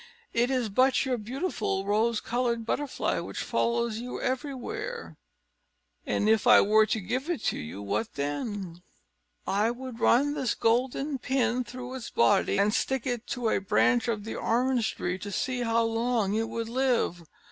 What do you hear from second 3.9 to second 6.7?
you everywhere." "And if I